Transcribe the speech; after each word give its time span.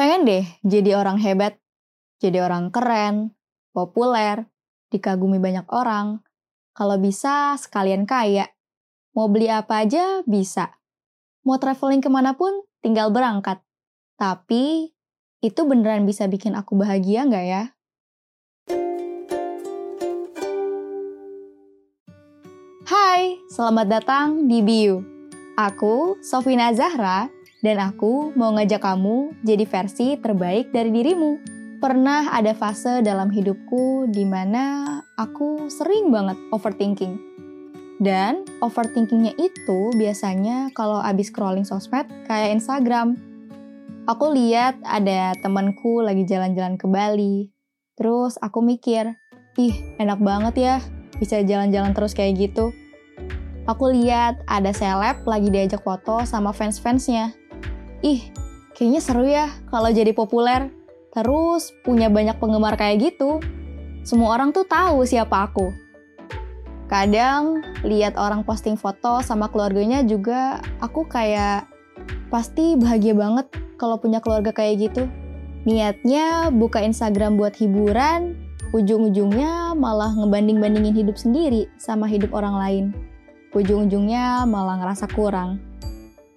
Pengen 0.00 0.24
deh 0.24 0.48
jadi 0.64 0.96
orang 0.96 1.20
hebat, 1.20 1.60
jadi 2.24 2.40
orang 2.40 2.72
keren, 2.72 3.36
populer, 3.76 4.48
dikagumi 4.88 5.36
banyak 5.36 5.68
orang. 5.68 6.24
Kalau 6.72 6.96
bisa 6.96 7.52
sekalian 7.60 8.08
kaya. 8.08 8.48
Mau 9.12 9.28
beli 9.28 9.52
apa 9.52 9.84
aja 9.84 10.24
bisa. 10.24 10.72
Mau 11.44 11.60
traveling 11.60 12.00
ke 12.00 12.08
mana 12.08 12.32
pun 12.32 12.64
tinggal 12.80 13.12
berangkat. 13.12 13.60
Tapi 14.16 14.88
itu 15.44 15.60
beneran 15.68 16.08
bisa 16.08 16.24
bikin 16.32 16.56
aku 16.56 16.80
bahagia 16.80 17.28
nggak 17.28 17.44
ya? 17.44 17.62
Hai, 22.88 23.36
selamat 23.52 24.00
datang 24.00 24.48
di 24.48 24.64
Biu. 24.64 25.04
Aku, 25.60 26.16
Sofina 26.24 26.72
Zahra, 26.72 27.28
dan 27.60 27.76
aku 27.80 28.32
mau 28.36 28.52
ngajak 28.56 28.80
kamu 28.80 29.36
jadi 29.44 29.64
versi 29.68 30.16
terbaik 30.16 30.72
dari 30.72 30.88
dirimu. 30.88 31.40
Pernah 31.80 32.36
ada 32.36 32.52
fase 32.52 33.00
dalam 33.00 33.32
hidupku 33.32 34.08
di 34.12 34.28
mana 34.28 35.00
aku 35.16 35.72
sering 35.72 36.12
banget 36.12 36.36
overthinking. 36.52 37.16
Dan 38.00 38.48
overthinkingnya 38.64 39.36
itu 39.36 39.92
biasanya 39.96 40.72
kalau 40.72 41.00
abis 41.00 41.28
scrolling 41.28 41.68
sosmed 41.68 42.08
kayak 42.28 42.56
Instagram. 42.56 43.16
Aku 44.08 44.32
lihat 44.32 44.80
ada 44.84 45.36
temanku 45.40 46.00
lagi 46.00 46.24
jalan-jalan 46.24 46.80
ke 46.80 46.88
Bali. 46.88 47.52
Terus 47.96 48.40
aku 48.40 48.64
mikir, 48.64 49.16
ih 49.60 49.76
enak 50.00 50.20
banget 50.24 50.54
ya 50.56 50.76
bisa 51.20 51.44
jalan-jalan 51.44 51.92
terus 51.92 52.16
kayak 52.16 52.40
gitu. 52.40 52.72
Aku 53.68 53.92
lihat 53.92 54.40
ada 54.48 54.72
seleb 54.72 55.20
lagi 55.28 55.52
diajak 55.52 55.84
foto 55.84 56.24
sama 56.24 56.56
fans-fansnya. 56.56 57.36
Ih, 58.00 58.32
kayaknya 58.72 59.00
seru 59.04 59.28
ya 59.28 59.52
kalau 59.68 59.92
jadi 59.92 60.16
populer. 60.16 60.72
Terus 61.10 61.74
punya 61.84 62.08
banyak 62.08 62.40
penggemar 62.40 62.78
kayak 62.80 63.12
gitu. 63.12 63.44
Semua 64.06 64.32
orang 64.38 64.56
tuh 64.56 64.64
tahu 64.64 65.04
siapa 65.04 65.50
aku. 65.50 65.68
Kadang 66.88 67.60
lihat 67.84 68.16
orang 68.16 68.42
posting 68.42 68.74
foto 68.74 69.20
sama 69.20 69.52
keluarganya 69.52 70.02
juga 70.02 70.58
aku 70.80 71.06
kayak 71.06 71.68
pasti 72.32 72.74
bahagia 72.74 73.14
banget 73.14 73.46
kalau 73.76 74.00
punya 74.00 74.18
keluarga 74.18 74.50
kayak 74.50 74.90
gitu. 74.90 75.04
Niatnya 75.68 76.48
buka 76.48 76.80
Instagram 76.80 77.36
buat 77.36 77.52
hiburan, 77.52 78.32
ujung-ujungnya 78.72 79.76
malah 79.76 80.16
ngebanding-bandingin 80.16 81.04
hidup 81.04 81.20
sendiri 81.20 81.68
sama 81.76 82.08
hidup 82.08 82.32
orang 82.32 82.56
lain. 82.56 82.84
Ujung-ujungnya 83.52 84.48
malah 84.48 84.80
ngerasa 84.80 85.04
kurang. 85.12 85.69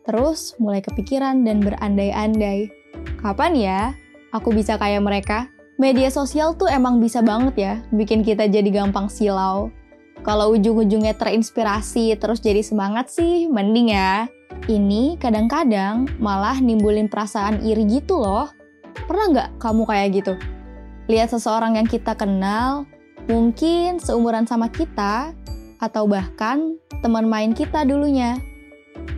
Terus 0.03 0.55
mulai 0.59 0.83
kepikiran 0.83 1.47
dan 1.47 1.63
berandai-andai. 1.63 2.71
Kapan 3.19 3.53
ya 3.55 3.81
aku 4.35 4.51
bisa 4.51 4.75
kayak 4.75 5.03
mereka? 5.03 5.47
Media 5.81 6.13
sosial 6.13 6.53
tuh 6.53 6.69
emang 6.69 7.01
bisa 7.01 7.25
banget 7.25 7.55
ya 7.57 7.73
bikin 7.89 8.21
kita 8.21 8.45
jadi 8.45 8.69
gampang 8.69 9.09
silau. 9.09 9.73
Kalau 10.23 10.55
ujung-ujungnya 10.55 11.17
terinspirasi 11.19 12.15
terus 12.15 12.39
jadi 12.39 12.63
semangat 12.63 13.11
sih, 13.11 13.51
mending 13.51 13.91
ya. 13.91 14.31
Ini 14.69 15.19
kadang-kadang 15.19 16.07
malah 16.23 16.55
nimbulin 16.63 17.11
perasaan 17.11 17.59
iri 17.65 17.83
gitu 17.89 18.23
loh. 18.23 18.47
Pernah 19.03 19.25
nggak 19.33 19.49
kamu 19.59 19.83
kayak 19.83 20.09
gitu? 20.15 20.33
lihat 21.11 21.35
seseorang 21.35 21.75
yang 21.75 21.87
kita 21.87 22.15
kenal, 22.15 22.87
mungkin 23.27 23.99
seumuran 23.99 24.47
sama 24.47 24.71
kita, 24.71 25.35
atau 25.83 26.07
bahkan 26.07 26.79
teman 27.03 27.27
main 27.27 27.51
kita 27.51 27.83
dulunya. 27.83 28.39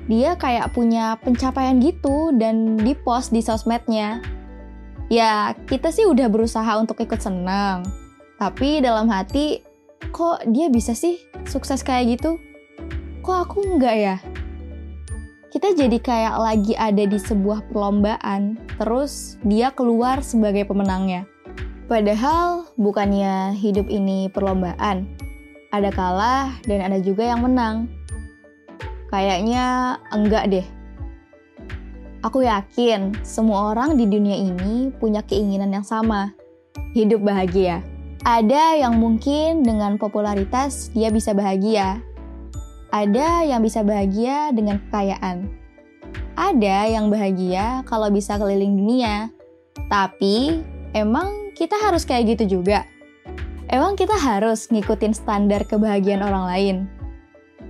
Dia 0.05 0.37
kayak 0.37 0.77
punya 0.77 1.17
pencapaian 1.21 1.81
gitu 1.81 2.29
dan 2.37 2.77
di 2.77 2.93
post 2.93 3.33
di 3.33 3.41
sosmednya. 3.41 4.21
Ya, 5.09 5.53
kita 5.69 5.93
sih 5.93 6.05
udah 6.05 6.29
berusaha 6.29 6.77
untuk 6.77 7.01
ikut 7.01 7.21
senang. 7.21 7.85
Tapi 8.37 8.81
dalam 8.81 9.09
hati, 9.09 9.61
kok 10.13 10.45
dia 10.49 10.69
bisa 10.69 10.93
sih 10.97 11.21
sukses 11.45 11.81
kayak 11.85 12.17
gitu? 12.17 12.37
Kok 13.25 13.37
aku 13.49 13.57
enggak 13.65 13.95
ya? 13.97 14.17
Kita 15.55 15.71
jadi 15.71 15.97
kayak 16.03 16.35
lagi 16.35 16.73
ada 16.75 17.07
di 17.07 17.15
sebuah 17.15 17.71
perlombaan, 17.71 18.59
terus 18.75 19.39
dia 19.47 19.71
keluar 19.71 20.19
sebagai 20.19 20.67
pemenangnya. 20.67 21.23
Padahal 21.87 22.67
bukannya 22.75 23.55
hidup 23.55 23.87
ini 23.87 24.27
perlombaan. 24.33 25.05
Ada 25.71 25.93
kalah 25.95 26.59
dan 26.67 26.81
ada 26.81 26.99
juga 26.99 27.29
yang 27.29 27.45
menang. 27.45 27.87
Kayaknya 29.15 29.95
enggak 30.11 30.43
deh. 30.51 30.67
Aku 32.19 32.43
yakin 32.43 33.15
semua 33.23 33.71
orang 33.71 33.95
di 33.95 34.03
dunia 34.11 34.35
ini 34.35 34.91
punya 34.91 35.23
keinginan 35.23 35.71
yang 35.71 35.87
sama. 35.87 36.35
Hidup 36.91 37.23
bahagia. 37.23 37.79
Ada 38.27 38.75
yang 38.75 38.99
mungkin 38.99 39.63
dengan 39.63 39.95
popularitas 39.95 40.91
dia 40.91 41.15
bisa 41.15 41.31
bahagia. 41.31 42.03
Ada 42.91 43.47
yang 43.47 43.63
bisa 43.63 43.87
bahagia 43.87 44.51
dengan 44.51 44.83
kekayaan. 44.83 45.47
Ada 46.35 46.91
yang 46.91 47.07
bahagia 47.07 47.87
kalau 47.87 48.11
bisa 48.11 48.35
keliling 48.35 48.75
dunia. 48.75 49.31
Tapi 49.87 50.59
emang 50.91 51.55
kita 51.55 51.79
harus 51.79 52.03
kayak 52.03 52.35
gitu 52.35 52.59
juga? 52.59 52.83
Emang 53.71 53.95
kita 53.95 54.19
harus 54.19 54.67
ngikutin 54.67 55.15
standar 55.15 55.63
kebahagiaan 55.63 56.19
orang 56.19 56.45
lain? 56.51 56.77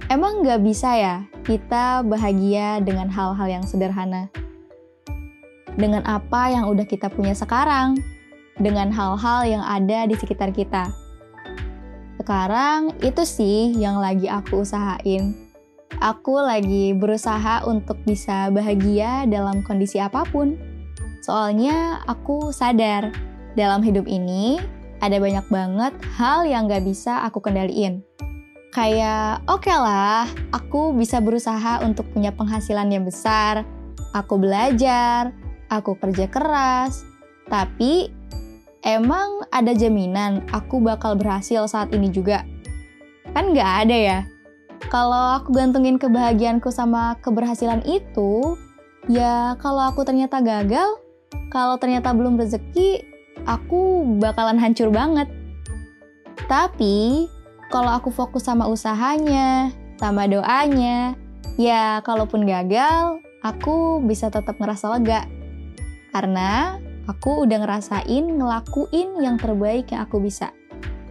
Emang 0.06 0.46
nggak 0.46 0.62
bisa 0.62 0.94
ya 0.94 1.26
kita 1.42 2.06
bahagia 2.06 2.78
dengan 2.78 3.10
hal-hal 3.10 3.50
yang 3.50 3.66
sederhana? 3.66 4.30
Dengan 5.74 6.06
apa 6.06 6.54
yang 6.54 6.70
udah 6.70 6.86
kita 6.86 7.10
punya 7.10 7.34
sekarang? 7.34 7.98
Dengan 8.62 8.94
hal-hal 8.94 9.50
yang 9.50 9.66
ada 9.66 10.06
di 10.06 10.14
sekitar 10.14 10.54
kita? 10.54 10.94
Sekarang 12.22 12.94
itu 13.02 13.26
sih 13.26 13.74
yang 13.82 13.98
lagi 13.98 14.30
aku 14.30 14.62
usahain. 14.62 15.34
Aku 15.98 16.38
lagi 16.38 16.94
berusaha 16.94 17.66
untuk 17.66 17.98
bisa 18.06 18.54
bahagia 18.54 19.26
dalam 19.26 19.66
kondisi 19.66 19.98
apa 19.98 20.22
pun. 20.30 20.54
Soalnya 21.26 22.06
aku 22.06 22.54
sadar 22.54 23.10
dalam 23.58 23.82
hidup 23.82 24.06
ini, 24.06 24.62
ada 25.02 25.18
banyak 25.18 25.50
banget 25.50 25.98
hal 26.14 26.46
yang 26.46 26.70
gak 26.70 26.86
bisa 26.86 27.26
aku 27.26 27.42
kendaliin. 27.42 28.06
Kayak, 28.76 29.48
oke 29.48 29.72
okay 29.72 29.78
lah, 29.80 30.28
aku 30.52 30.92
bisa 31.00 31.24
berusaha 31.24 31.80
untuk 31.80 32.12
punya 32.12 32.36
penghasilan 32.36 32.92
yang 32.92 33.08
besar, 33.08 33.64
aku 34.12 34.36
belajar, 34.36 35.32
aku 35.72 35.96
kerja 35.96 36.28
keras, 36.28 37.08
tapi 37.48 38.12
emang 38.84 39.48
ada 39.48 39.72
jaminan 39.72 40.44
aku 40.52 40.84
bakal 40.84 41.16
berhasil 41.16 41.72
saat 41.72 41.96
ini 41.96 42.12
juga? 42.12 42.44
Kan 43.32 43.56
gak 43.56 43.88
ada 43.88 43.96
ya? 43.96 44.20
Kalau 44.92 45.40
aku 45.40 45.56
gantungin 45.56 45.96
kebahagiaanku 45.96 46.68
sama 46.68 47.16
keberhasilan 47.24 47.80
itu, 47.88 48.60
ya 49.08 49.56
kalau 49.64 49.88
aku 49.88 50.04
ternyata 50.04 50.44
gagal, 50.44 51.00
kalau 51.48 51.80
ternyata 51.80 52.12
belum 52.12 52.36
rezeki, 52.36 53.08
aku 53.48 54.04
bakalan 54.20 54.60
hancur 54.60 54.92
banget. 54.92 55.32
Tapi, 56.52 57.32
kalau 57.70 57.92
aku 57.92 58.14
fokus 58.14 58.46
sama 58.46 58.70
usahanya, 58.70 59.74
sama 59.98 60.30
doanya, 60.30 61.18
ya 61.58 62.00
kalaupun 62.06 62.46
gagal, 62.46 63.20
aku 63.42 64.02
bisa 64.04 64.30
tetap 64.30 64.58
ngerasa 64.58 64.98
lega. 64.98 65.26
Karena 66.12 66.80
aku 67.06 67.46
udah 67.46 67.60
ngerasain 67.62 68.26
ngelakuin 68.26 69.20
yang 69.22 69.38
terbaik 69.38 69.92
yang 69.92 70.06
aku 70.06 70.22
bisa. 70.22 70.52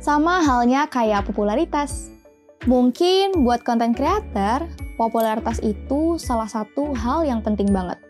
Sama 0.00 0.44
halnya 0.44 0.84
kayak 0.88 1.24
popularitas. 1.28 2.12
Mungkin 2.64 3.44
buat 3.44 3.60
konten 3.60 3.92
creator, 3.92 4.64
popularitas 4.96 5.60
itu 5.60 6.16
salah 6.16 6.48
satu 6.48 6.96
hal 6.96 7.28
yang 7.28 7.44
penting 7.44 7.68
banget. 7.68 8.00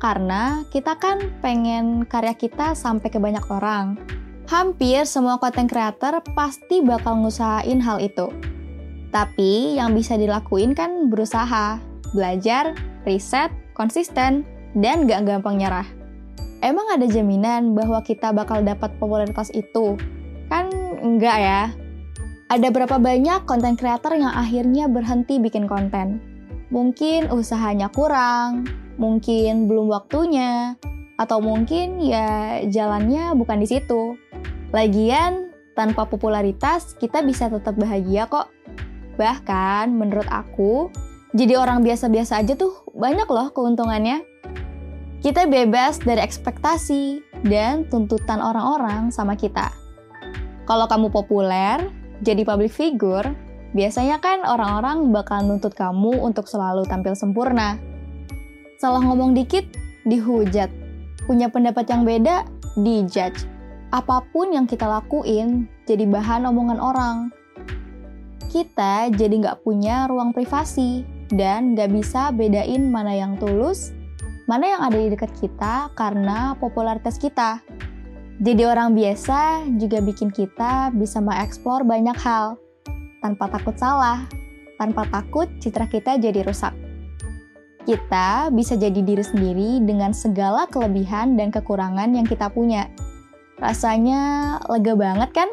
Karena 0.00 0.64
kita 0.72 0.96
kan 0.96 1.20
pengen 1.44 2.08
karya 2.08 2.32
kita 2.32 2.72
sampai 2.72 3.12
ke 3.12 3.20
banyak 3.20 3.44
orang. 3.52 4.00
Hampir 4.50 5.06
semua 5.06 5.38
content 5.38 5.70
creator 5.70 6.18
pasti 6.34 6.82
bakal 6.82 7.22
ngusahain 7.22 7.78
hal 7.78 8.02
itu. 8.02 8.34
Tapi 9.14 9.78
yang 9.78 9.94
bisa 9.94 10.18
dilakuin 10.18 10.74
kan 10.74 11.06
berusaha, 11.06 11.78
belajar, 12.10 12.74
riset, 13.06 13.54
konsisten, 13.78 14.42
dan 14.74 15.06
gak 15.06 15.22
gampang 15.22 15.62
nyerah. 15.62 15.86
Emang 16.66 16.82
ada 16.90 17.06
jaminan 17.06 17.78
bahwa 17.78 18.02
kita 18.02 18.34
bakal 18.34 18.66
dapat 18.66 18.90
popularitas 18.98 19.54
itu? 19.54 19.94
Kan 20.50 20.66
enggak 20.98 21.38
ya. 21.38 21.62
Ada 22.50 22.74
berapa 22.74 22.98
banyak 22.98 23.46
konten 23.46 23.78
creator 23.78 24.18
yang 24.18 24.34
akhirnya 24.34 24.90
berhenti 24.90 25.38
bikin 25.38 25.70
konten? 25.70 26.18
Mungkin 26.74 27.30
usahanya 27.30 27.86
kurang, 27.94 28.66
mungkin 28.98 29.70
belum 29.70 29.94
waktunya, 29.94 30.74
atau 31.22 31.38
mungkin 31.38 32.02
ya 32.02 32.58
jalannya 32.66 33.38
bukan 33.38 33.62
di 33.62 33.70
situ. 33.70 34.18
Lagian, 34.70 35.50
tanpa 35.74 36.06
popularitas 36.06 36.94
kita 36.98 37.26
bisa 37.26 37.50
tetap 37.50 37.74
bahagia 37.74 38.30
kok. 38.30 38.54
Bahkan 39.18 39.90
menurut 39.90 40.28
aku, 40.30 40.94
jadi 41.34 41.58
orang 41.58 41.82
biasa-biasa 41.82 42.42
aja 42.42 42.54
tuh 42.54 42.86
banyak 42.94 43.26
loh 43.26 43.50
keuntungannya. 43.50 44.22
Kita 45.20 45.44
bebas 45.50 46.00
dari 46.00 46.24
ekspektasi 46.24 47.20
dan 47.44 47.84
tuntutan 47.90 48.40
orang-orang 48.40 49.12
sama 49.12 49.36
kita. 49.36 49.68
Kalau 50.64 50.86
kamu 50.88 51.12
populer, 51.12 51.76
jadi 52.24 52.46
public 52.46 52.72
figure, 52.72 53.26
biasanya 53.76 54.22
kan 54.22 54.46
orang-orang 54.46 55.12
bakal 55.12 55.44
nuntut 55.44 55.76
kamu 55.76 56.14
untuk 56.24 56.48
selalu 56.48 56.86
tampil 56.88 57.12
sempurna. 57.12 57.76
Salah 58.80 59.04
ngomong 59.04 59.36
dikit, 59.36 59.66
dihujat. 60.08 60.72
Punya 61.28 61.52
pendapat 61.52 61.84
yang 61.90 62.08
beda, 62.08 62.48
dijudge. 62.80 63.44
Apa 63.90 64.22
pun 64.30 64.54
yang 64.54 64.70
kita 64.70 64.86
lakuin 64.86 65.66
jadi 65.82 66.06
bahan 66.06 66.46
omongan 66.46 66.78
orang. 66.78 67.16
Kita 68.46 69.10
jadi 69.10 69.34
nggak 69.34 69.66
punya 69.66 70.06
ruang 70.06 70.30
privasi 70.30 71.02
dan 71.34 71.74
nggak 71.74 71.90
bisa 71.90 72.30
bedain 72.30 72.86
mana 72.86 73.14
yang 73.18 73.34
tulus, 73.38 73.90
mana 74.46 74.78
yang 74.78 74.82
ada 74.86 74.94
di 74.94 75.10
dekat 75.10 75.34
kita 75.38 75.90
karena 75.98 76.54
popularitas 76.58 77.18
kita. 77.18 77.62
Jadi 78.38 78.62
orang 78.62 78.94
biasa 78.94 79.66
juga 79.74 79.98
bikin 79.98 80.30
kita 80.30 80.94
bisa 80.94 81.18
mengeksplor 81.18 81.82
banyak 81.82 82.14
hal 82.14 82.56
tanpa 83.20 83.50
takut 83.50 83.74
salah, 83.74 84.22
tanpa 84.78 85.02
takut 85.10 85.50
citra 85.58 85.90
kita 85.90 86.14
jadi 86.14 86.46
rusak. 86.46 86.72
Kita 87.84 88.54
bisa 88.54 88.78
jadi 88.78 89.02
diri 89.02 89.24
sendiri 89.26 89.82
dengan 89.82 90.14
segala 90.14 90.70
kelebihan 90.70 91.34
dan 91.34 91.50
kekurangan 91.50 92.14
yang 92.14 92.22
kita 92.22 92.46
punya. 92.54 92.86
Rasanya 93.60 94.56
lega 94.66 94.96
banget 94.96 95.30
kan? 95.36 95.48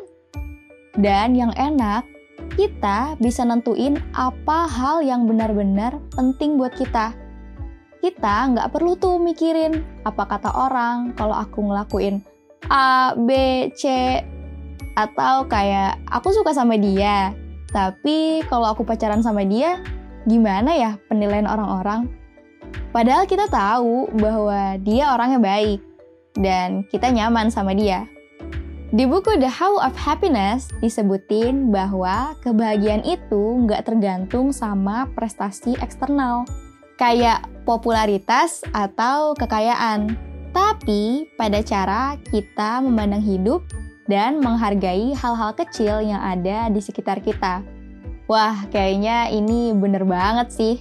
Dan 0.97 1.37
yang 1.37 1.53
enak, 1.53 2.07
kita 2.55 3.19
bisa 3.21 3.45
nentuin 3.45 4.01
apa 4.15 4.65
hal 4.65 5.03
yang 5.03 5.29
benar-benar 5.29 6.01
penting 6.15 6.57
buat 6.57 6.73
kita 6.73 7.27
kita 8.07 8.53
nggak 8.53 8.71
perlu 8.71 8.95
tuh 8.95 9.17
mikirin 9.17 9.83
apa 10.05 10.23
kata 10.29 10.53
orang 10.53 11.11
kalau 11.17 11.33
aku 11.35 11.65
ngelakuin 11.65 12.21
A, 12.67 13.15
B, 13.15 13.29
C, 13.77 14.17
atau 14.97 15.45
kayak 15.47 16.03
aku 16.09 16.35
suka 16.35 16.51
sama 16.51 16.75
dia, 16.75 17.31
tapi 17.71 18.43
kalau 18.49 18.73
aku 18.75 18.83
pacaran 18.83 19.23
sama 19.23 19.45
dia, 19.47 19.79
gimana 20.27 20.75
ya 20.75 20.91
penilaian 21.07 21.47
orang-orang? 21.47 22.11
Padahal 22.91 23.23
kita 23.23 23.47
tahu 23.47 24.11
bahwa 24.19 24.75
dia 24.83 25.15
orangnya 25.15 25.39
baik 25.39 25.79
dan 26.39 26.85
kita 26.87 27.09
nyaman 27.09 27.49
sama 27.49 27.73
dia. 27.73 28.05
Di 28.87 29.03
buku 29.03 29.35
The 29.35 29.51
How 29.51 29.83
of 29.83 29.99
Happiness 29.99 30.71
disebutin 30.79 31.75
bahwa 31.75 32.39
kebahagiaan 32.39 33.03
itu 33.03 33.67
nggak 33.67 33.83
tergantung 33.83 34.55
sama 34.55 35.11
prestasi 35.11 35.75
eksternal, 35.83 36.47
kayak 36.95 37.43
popularitas 37.67 38.63
atau 38.71 39.35
kekayaan, 39.35 40.15
tapi 40.55 41.27
pada 41.35 41.59
cara 41.59 42.15
kita 42.31 42.79
memandang 42.79 43.19
hidup 43.19 43.67
dan 44.07 44.39
menghargai 44.39 45.11
hal-hal 45.11 45.51
kecil 45.51 45.99
yang 45.99 46.23
ada 46.23 46.71
di 46.71 46.79
sekitar 46.79 47.19
kita. 47.19 47.61
Wah, 48.31 48.65
kayaknya 48.71 49.27
ini 49.31 49.75
bener 49.75 50.07
banget 50.07 50.47
sih. 50.55 50.75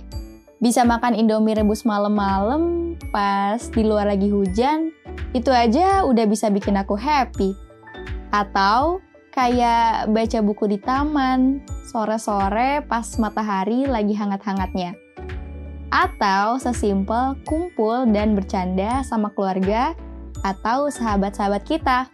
Bisa 0.56 0.88
makan 0.88 1.12
Indomie 1.12 1.58
rebus 1.58 1.84
malam-malam 1.84 2.94
pas 3.12 3.60
di 3.60 3.82
luar 3.84 4.08
lagi 4.08 4.32
hujan, 4.32 4.95
itu 5.34 5.52
aja 5.52 6.04
udah 6.06 6.24
bisa 6.24 6.48
bikin 6.48 6.76
aku 6.78 6.96
happy. 6.96 7.52
Atau 8.32 9.04
kayak 9.32 10.10
baca 10.10 10.38
buku 10.40 10.76
di 10.76 10.78
taman, 10.80 11.62
sore-sore 11.88 12.84
pas 12.88 13.06
matahari 13.20 13.84
lagi 13.84 14.16
hangat-hangatnya 14.16 15.06
atau 15.90 16.58
sesimpel 16.58 17.38
kumpul 17.46 18.04
dan 18.10 18.34
bercanda 18.34 19.00
sama 19.06 19.30
keluarga 19.32 19.94
atau 20.42 20.92
sahabat-sahabat 20.92 21.62
kita. 21.64 22.10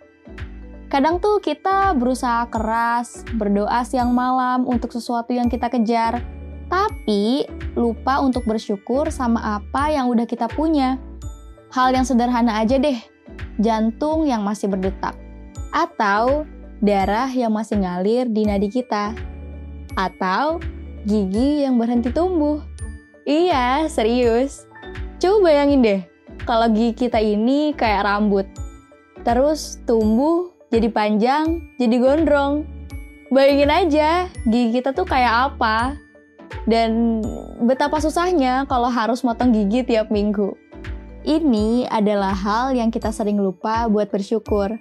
Kadang 0.93 1.25
tuh 1.25 1.41
kita 1.41 1.97
berusaha 1.97 2.45
keras, 2.53 3.25
berdoa 3.35 3.81
siang 3.83 4.13
malam 4.13 4.69
untuk 4.69 4.93
sesuatu 4.93 5.33
yang 5.33 5.49
kita 5.49 5.73
kejar, 5.73 6.21
tapi 6.69 7.49
lupa 7.73 8.21
untuk 8.21 8.45
bersyukur 8.45 9.09
sama 9.09 9.57
apa 9.57 9.89
yang 9.89 10.13
udah 10.13 10.29
kita 10.29 10.53
punya. 10.53 11.01
Hal 11.73 11.97
yang 11.97 12.05
sederhana 12.05 12.61
aja 12.61 12.77
deh, 12.77 13.01
jantung 13.57 14.29
yang 14.29 14.45
masih 14.45 14.69
berdetak, 14.69 15.17
atau 15.73 16.45
darah 16.85 17.33
yang 17.33 17.49
masih 17.49 17.81
ngalir 17.81 18.29
di 18.29 18.45
nadi 18.45 18.69
kita, 18.69 19.17
atau 19.97 20.61
gigi 21.09 21.65
yang 21.65 21.81
berhenti 21.81 22.13
tumbuh. 22.13 22.61
Iya, 23.25 23.89
serius. 23.89 24.69
Coba 25.17 25.49
bayangin 25.49 25.81
deh, 25.81 26.01
kalau 26.45 26.69
gigi 26.69 27.09
kita 27.09 27.25
ini 27.25 27.73
kayak 27.73 28.05
rambut. 28.05 28.45
Terus 29.25 29.81
tumbuh, 29.89 30.53
jadi 30.69 30.93
panjang, 30.93 31.73
jadi 31.81 31.97
gondrong. 31.97 32.69
Bayangin 33.33 33.73
aja, 33.73 34.29
gigi 34.45 34.77
kita 34.77 34.93
tuh 34.93 35.09
kayak 35.09 35.57
apa. 35.57 35.97
Dan 36.69 37.25
betapa 37.65 37.97
susahnya 37.97 38.69
kalau 38.69 38.93
harus 38.93 39.25
motong 39.25 39.57
gigi 39.57 39.89
tiap 39.89 40.13
minggu. 40.13 40.62
Ini 41.23 41.87
adalah 41.87 42.35
hal 42.35 42.75
yang 42.75 42.91
kita 42.91 43.15
sering 43.15 43.39
lupa 43.39 43.87
buat 43.87 44.11
bersyukur. 44.11 44.75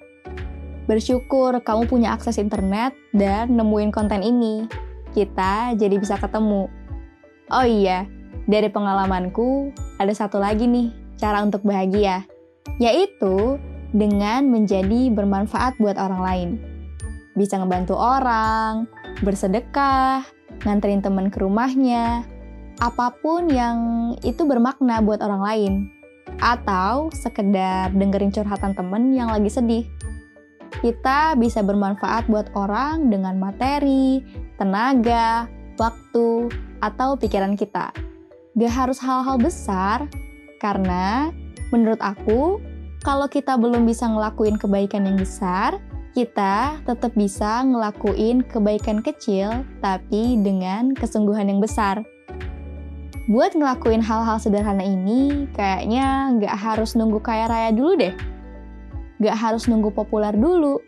Bersyukur 0.89 1.61
kamu 1.61 1.85
punya 1.85 2.17
akses 2.17 2.41
internet 2.41 2.97
dan 3.13 3.53
nemuin 3.53 3.93
konten 3.93 4.25
ini. 4.25 4.65
Kita 5.13 5.77
jadi 5.77 6.01
bisa 6.01 6.17
ketemu. 6.17 6.65
Oh 7.53 7.61
iya, 7.61 8.09
dari 8.49 8.73
pengalamanku, 8.73 9.69
ada 10.01 10.09
satu 10.17 10.41
lagi 10.41 10.65
nih 10.65 10.89
cara 11.21 11.45
untuk 11.45 11.61
bahagia, 11.61 12.25
yaitu 12.81 13.61
dengan 13.94 14.49
menjadi 14.49 15.13
bermanfaat 15.13 15.77
buat 15.77 16.01
orang 16.01 16.21
lain. 16.25 16.49
Bisa 17.37 17.61
ngebantu 17.61 17.94
orang, 17.94 18.89
bersedekah, 19.21 20.25
nganterin 20.65 21.05
temen 21.05 21.29
ke 21.29 21.37
rumahnya, 21.37 22.25
apa 22.81 23.13
pun 23.21 23.45
yang 23.45 23.77
itu 24.25 24.41
bermakna 24.41 25.05
buat 25.05 25.21
orang 25.21 25.44
lain. 25.45 26.00
Atau 26.39 27.12
sekedar 27.12 27.92
dengerin 27.92 28.31
curhatan 28.31 28.72
temen 28.78 29.12
yang 29.12 29.28
lagi 29.28 29.51
sedih. 29.51 29.86
Kita 30.80 31.36
bisa 31.36 31.60
bermanfaat 31.62 32.31
buat 32.31 32.50
orang 32.56 33.12
dengan 33.12 33.38
materi, 33.38 34.24
tenaga, 34.56 35.45
waktu, 35.75 36.48
atau 36.81 37.19
pikiran 37.19 37.54
kita. 37.60 37.94
Gak 38.57 38.74
harus 38.74 38.98
hal-hal 38.98 39.38
besar, 39.38 40.10
karena 40.57 41.30
menurut 41.69 42.01
aku, 42.01 42.57
kalau 43.01 43.25
kita 43.30 43.57
belum 43.57 43.86
bisa 43.86 44.10
ngelakuin 44.10 44.57
kebaikan 44.57 45.06
yang 45.06 45.18
besar, 45.18 45.78
kita 46.11 46.81
tetap 46.83 47.16
bisa 47.16 47.64
ngelakuin 47.64 48.44
kebaikan 48.44 49.00
kecil, 49.00 49.64
tapi 49.80 50.35
dengan 50.44 50.92
kesungguhan 50.92 51.47
yang 51.47 51.64
besar. 51.64 52.04
Buat 53.30 53.54
ngelakuin 53.54 54.01
hal-hal 54.01 54.37
sederhana 54.42 54.81
ini, 54.81 55.45
kayaknya 55.54 56.33
nggak 56.37 56.56
harus 56.57 56.97
nunggu 56.97 57.21
kaya 57.21 57.45
raya 57.45 57.69
dulu 57.69 57.94
deh. 57.99 58.13
Nggak 59.21 59.37
harus 59.37 59.69
nunggu 59.69 59.94
populer 59.94 60.33
dulu. 60.33 60.81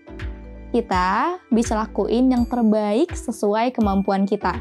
Kita 0.73 1.37
bisa 1.53 1.77
lakuin 1.77 2.33
yang 2.33 2.49
terbaik 2.49 3.13
sesuai 3.13 3.69
kemampuan 3.77 4.25
kita. 4.25 4.57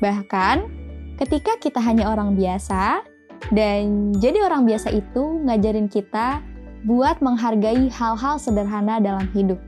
Bahkan, 0.00 0.78
Ketika 1.18 1.58
kita 1.58 1.82
hanya 1.82 2.14
orang 2.14 2.38
biasa, 2.38 3.02
dan 3.50 4.14
jadi 4.22 4.38
orang 4.46 4.70
biasa 4.70 4.94
itu 4.94 5.42
ngajarin 5.42 5.90
kita 5.90 6.38
buat 6.86 7.18
menghargai 7.18 7.90
hal-hal 7.90 8.38
sederhana 8.38 9.02
dalam 9.02 9.26
hidup. 9.34 9.58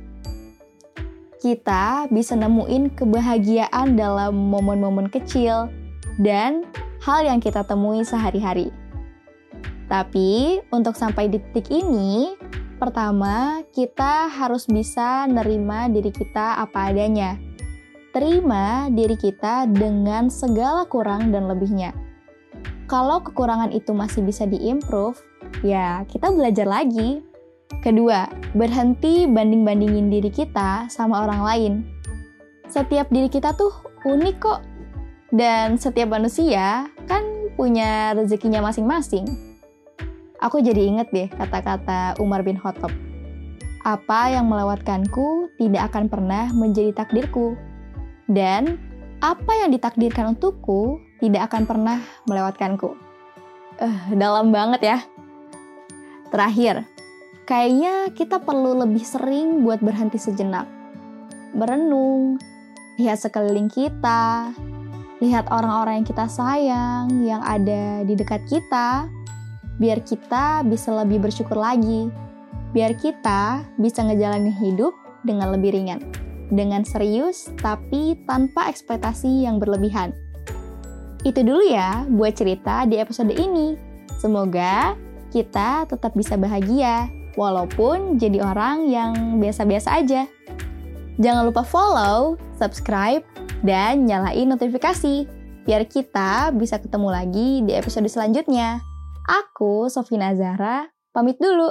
Kita 1.42 2.06
bisa 2.06 2.38
nemuin 2.38 2.94
kebahagiaan 2.94 3.98
dalam 3.98 4.38
momen-momen 4.38 5.10
kecil 5.10 5.66
dan 6.20 6.68
hal 7.00 7.24
yang 7.24 7.40
kita 7.40 7.64
temui 7.64 8.04
sehari-hari. 8.04 8.68
Tapi 9.88 10.60
untuk 10.70 10.94
sampai 10.94 11.26
di 11.26 11.40
titik 11.40 11.72
ini, 11.72 12.36
pertama 12.78 13.64
kita 13.74 14.30
harus 14.30 14.68
bisa 14.68 15.26
nerima 15.26 15.90
diri 15.90 16.12
kita 16.14 16.62
apa 16.62 16.94
adanya 16.94 17.50
terima 18.10 18.90
diri 18.90 19.14
kita 19.14 19.70
dengan 19.70 20.26
segala 20.30 20.86
kurang 20.86 21.30
dan 21.30 21.46
lebihnya. 21.46 21.94
Kalau 22.90 23.22
kekurangan 23.22 23.70
itu 23.70 23.94
masih 23.94 24.26
bisa 24.26 24.50
diimprove, 24.50 25.18
ya 25.62 26.02
kita 26.10 26.34
belajar 26.34 26.66
lagi. 26.66 27.22
Kedua, 27.86 28.26
berhenti 28.58 29.30
banding-bandingin 29.30 30.10
diri 30.10 30.30
kita 30.34 30.90
sama 30.90 31.22
orang 31.22 31.42
lain. 31.46 31.72
Setiap 32.66 33.06
diri 33.14 33.30
kita 33.30 33.54
tuh 33.54 33.70
unik 34.02 34.36
kok. 34.42 34.60
Dan 35.30 35.78
setiap 35.78 36.10
manusia 36.10 36.90
kan 37.06 37.22
punya 37.54 38.14
rezekinya 38.18 38.62
masing-masing. 38.66 39.26
Aku 40.42 40.58
jadi 40.58 40.90
inget 40.90 41.12
deh 41.14 41.28
kata-kata 41.30 42.18
Umar 42.18 42.42
bin 42.42 42.58
Khattab. 42.58 42.90
Apa 43.86 44.34
yang 44.34 44.48
melewatkanku 44.50 45.54
tidak 45.56 45.92
akan 45.92 46.10
pernah 46.10 46.50
menjadi 46.52 46.92
takdirku 46.92 47.56
dan 48.28 48.76
apa 49.20 49.52
yang 49.60 49.70
ditakdirkan 49.70 50.32
untukku 50.36 51.00
tidak 51.20 51.52
akan 51.52 51.68
pernah 51.68 51.98
melewatkanku. 52.24 52.96
Uh, 53.80 54.00
dalam 54.16 54.48
banget 54.52 54.80
ya. 54.80 54.98
Terakhir, 56.32 56.88
kayaknya 57.44 58.08
kita 58.16 58.40
perlu 58.40 58.80
lebih 58.80 59.04
sering 59.04 59.60
buat 59.60 59.84
berhenti 59.84 60.16
sejenak. 60.16 60.64
Berenung, 61.52 62.40
lihat 62.96 63.20
sekeliling 63.20 63.68
kita, 63.68 64.54
lihat 65.20 65.52
orang-orang 65.52 66.00
yang 66.00 66.08
kita 66.08 66.26
sayang, 66.26 67.06
yang 67.24 67.44
ada 67.44 68.04
di 68.08 68.16
dekat 68.16 68.44
kita, 68.48 69.08
biar 69.76 70.00
kita 70.04 70.64
bisa 70.64 70.92
lebih 71.04 71.20
bersyukur 71.20 71.60
lagi. 71.60 72.08
Biar 72.72 72.96
kita 72.96 73.66
bisa 73.76 74.06
ngejalanin 74.06 74.54
hidup 74.54 74.96
dengan 75.24 75.52
lebih 75.52 75.76
ringan. 75.76 76.00
Dengan 76.50 76.82
serius, 76.82 77.52
tapi 77.60 78.18
tanpa 78.26 78.72
ekspektasi 78.72 79.44
yang 79.44 79.60
berlebihan. 79.60 80.16
Itu 81.22 81.44
dulu 81.44 81.62
ya 81.68 82.08
buat 82.08 82.34
cerita 82.34 82.88
di 82.88 82.96
episode 82.96 83.36
ini. 83.36 83.76
Semoga 84.16 84.96
kita 85.30 85.84
tetap 85.86 86.16
bisa 86.16 86.34
bahagia, 86.34 87.12
walaupun 87.38 88.18
jadi 88.18 88.42
orang 88.42 88.88
yang 88.90 89.12
biasa-biasa 89.38 90.02
aja. 90.02 90.26
Jangan 91.20 91.52
lupa 91.52 91.62
follow, 91.62 92.40
subscribe, 92.56 93.22
dan 93.60 94.08
nyalain 94.08 94.48
notifikasi 94.48 95.28
biar 95.64 95.84
kita 95.86 96.50
bisa 96.56 96.80
ketemu 96.80 97.08
lagi 97.12 97.48
di 97.64 97.72
episode 97.76 98.08
selanjutnya. 98.08 98.80
Aku, 99.28 99.86
Sofina 99.92 100.34
Zahra, 100.34 100.88
pamit 101.12 101.38
dulu. 101.38 101.70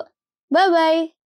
Bye-bye! 0.53 1.19